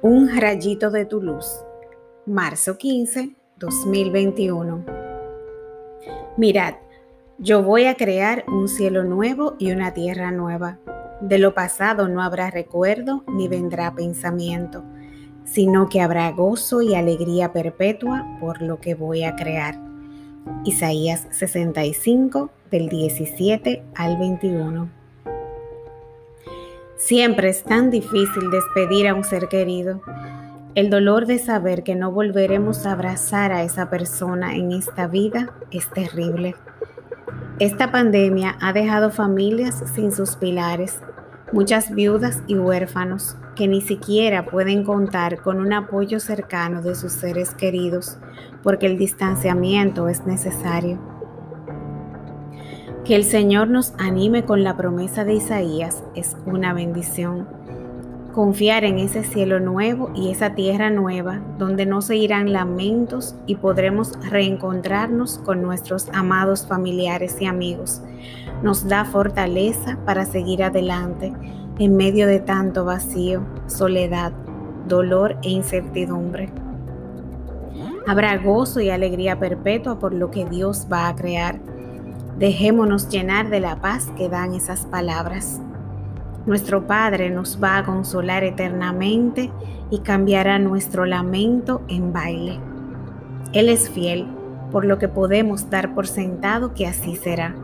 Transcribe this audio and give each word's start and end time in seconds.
Un 0.00 0.28
rayito 0.38 0.92
de 0.92 1.04
tu 1.06 1.20
luz. 1.20 1.64
Marzo 2.24 2.78
15, 2.78 3.34
2021. 3.56 4.84
Mirad, 6.36 6.74
yo 7.38 7.64
voy 7.64 7.86
a 7.86 7.96
crear 7.96 8.44
un 8.46 8.68
cielo 8.68 9.02
nuevo 9.02 9.56
y 9.58 9.72
una 9.72 9.94
tierra 9.94 10.30
nueva. 10.30 10.78
De 11.20 11.38
lo 11.38 11.52
pasado 11.52 12.06
no 12.06 12.22
habrá 12.22 12.48
recuerdo 12.52 13.24
ni 13.26 13.48
vendrá 13.48 13.92
pensamiento, 13.92 14.84
sino 15.44 15.88
que 15.88 16.00
habrá 16.00 16.30
gozo 16.30 16.80
y 16.80 16.94
alegría 16.94 17.52
perpetua 17.52 18.24
por 18.38 18.62
lo 18.62 18.78
que 18.78 18.94
voy 18.94 19.24
a 19.24 19.34
crear. 19.34 19.80
Isaías 20.64 21.26
65 21.32 22.50
del 22.70 22.88
17 22.88 23.82
al 23.96 24.16
21. 24.16 24.97
Siempre 26.98 27.48
es 27.48 27.62
tan 27.62 27.90
difícil 27.90 28.50
despedir 28.50 29.06
a 29.06 29.14
un 29.14 29.22
ser 29.22 29.46
querido. 29.46 30.02
El 30.74 30.90
dolor 30.90 31.26
de 31.26 31.38
saber 31.38 31.84
que 31.84 31.94
no 31.94 32.10
volveremos 32.10 32.84
a 32.84 32.92
abrazar 32.92 33.52
a 33.52 33.62
esa 33.62 33.88
persona 33.88 34.56
en 34.56 34.72
esta 34.72 35.06
vida 35.06 35.54
es 35.70 35.88
terrible. 35.90 36.56
Esta 37.60 37.92
pandemia 37.92 38.56
ha 38.60 38.72
dejado 38.72 39.10
familias 39.10 39.80
sin 39.94 40.10
sus 40.10 40.34
pilares, 40.34 41.00
muchas 41.52 41.94
viudas 41.94 42.42
y 42.48 42.56
huérfanos 42.56 43.36
que 43.54 43.68
ni 43.68 43.80
siquiera 43.80 44.46
pueden 44.46 44.82
contar 44.82 45.40
con 45.40 45.60
un 45.60 45.72
apoyo 45.72 46.18
cercano 46.18 46.82
de 46.82 46.96
sus 46.96 47.12
seres 47.12 47.54
queridos 47.54 48.18
porque 48.64 48.86
el 48.86 48.98
distanciamiento 48.98 50.08
es 50.08 50.26
necesario. 50.26 51.17
Que 53.08 53.16
el 53.16 53.24
Señor 53.24 53.70
nos 53.70 53.94
anime 53.96 54.44
con 54.44 54.62
la 54.62 54.76
promesa 54.76 55.24
de 55.24 55.32
Isaías 55.32 56.04
es 56.14 56.36
una 56.44 56.74
bendición. 56.74 57.48
Confiar 58.34 58.84
en 58.84 58.98
ese 58.98 59.24
cielo 59.24 59.60
nuevo 59.60 60.10
y 60.14 60.30
esa 60.30 60.54
tierra 60.54 60.90
nueva 60.90 61.40
donde 61.56 61.86
no 61.86 62.02
se 62.02 62.16
irán 62.16 62.52
lamentos 62.52 63.34
y 63.46 63.54
podremos 63.54 64.12
reencontrarnos 64.28 65.38
con 65.38 65.62
nuestros 65.62 66.10
amados 66.12 66.66
familiares 66.66 67.38
y 67.40 67.46
amigos 67.46 68.02
nos 68.62 68.86
da 68.86 69.06
fortaleza 69.06 69.96
para 70.04 70.26
seguir 70.26 70.62
adelante 70.62 71.32
en 71.78 71.96
medio 71.96 72.26
de 72.26 72.40
tanto 72.40 72.84
vacío, 72.84 73.40
soledad, 73.68 74.32
dolor 74.86 75.38
e 75.42 75.48
incertidumbre. 75.48 76.50
Habrá 78.06 78.36
gozo 78.36 78.82
y 78.82 78.90
alegría 78.90 79.38
perpetua 79.38 79.98
por 79.98 80.12
lo 80.12 80.30
que 80.30 80.44
Dios 80.44 80.86
va 80.92 81.08
a 81.08 81.16
crear 81.16 81.58
Dejémonos 82.38 83.08
llenar 83.08 83.50
de 83.50 83.58
la 83.58 83.80
paz 83.80 84.12
que 84.16 84.28
dan 84.28 84.54
esas 84.54 84.86
palabras. 84.86 85.60
Nuestro 86.46 86.86
Padre 86.86 87.30
nos 87.30 87.60
va 87.60 87.78
a 87.78 87.84
consolar 87.84 88.44
eternamente 88.44 89.50
y 89.90 89.98
cambiará 90.00 90.60
nuestro 90.60 91.04
lamento 91.04 91.82
en 91.88 92.12
baile. 92.12 92.60
Él 93.52 93.68
es 93.68 93.90
fiel, 93.90 94.28
por 94.70 94.84
lo 94.84 94.98
que 94.98 95.08
podemos 95.08 95.68
dar 95.68 95.96
por 95.96 96.06
sentado 96.06 96.74
que 96.74 96.86
así 96.86 97.16
será. 97.16 97.56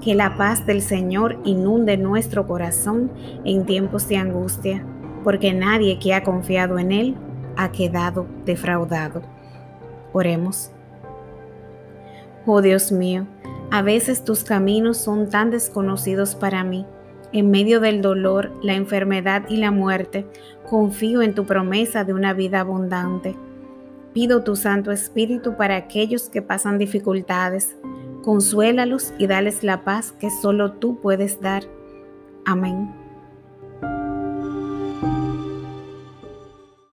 Que 0.00 0.14
la 0.14 0.36
paz 0.36 0.64
del 0.64 0.80
Señor 0.80 1.40
inunde 1.44 1.96
nuestro 1.96 2.46
corazón 2.46 3.10
en 3.44 3.66
tiempos 3.66 4.06
de 4.06 4.18
angustia, 4.18 4.84
porque 5.24 5.52
nadie 5.52 5.98
que 5.98 6.14
ha 6.14 6.22
confiado 6.22 6.78
en 6.78 6.92
Él 6.92 7.16
ha 7.56 7.72
quedado 7.72 8.26
defraudado. 8.44 9.22
Oremos. 10.12 10.70
Oh 12.46 12.60
Dios 12.60 12.92
mío, 12.92 13.26
a 13.74 13.82
veces 13.82 14.22
tus 14.22 14.44
caminos 14.44 14.98
son 14.98 15.28
tan 15.28 15.50
desconocidos 15.50 16.36
para 16.36 16.62
mí. 16.62 16.86
En 17.32 17.50
medio 17.50 17.80
del 17.80 18.02
dolor, 18.02 18.52
la 18.62 18.74
enfermedad 18.74 19.46
y 19.48 19.56
la 19.56 19.72
muerte, 19.72 20.28
confío 20.70 21.22
en 21.22 21.34
tu 21.34 21.44
promesa 21.44 22.04
de 22.04 22.14
una 22.14 22.34
vida 22.34 22.60
abundante. 22.60 23.34
Pido 24.12 24.44
tu 24.44 24.54
Santo 24.54 24.92
Espíritu 24.92 25.56
para 25.56 25.74
aquellos 25.74 26.28
que 26.28 26.40
pasan 26.40 26.78
dificultades. 26.78 27.74
Consuélalos 28.22 29.12
y 29.18 29.26
dales 29.26 29.64
la 29.64 29.82
paz 29.82 30.12
que 30.12 30.30
solo 30.30 30.74
tú 30.74 31.00
puedes 31.00 31.40
dar. 31.40 31.64
Amén. 32.44 33.03